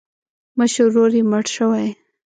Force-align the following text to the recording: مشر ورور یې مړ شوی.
مشر 0.57 0.83
ورور 0.87 1.11
یې 1.17 1.23
مړ 1.31 1.45
شوی. 1.55 1.87